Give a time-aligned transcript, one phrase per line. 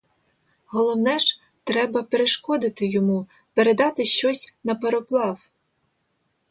[0.67, 5.49] Головне ж— треба перешкодити йому передати щось на пароплав.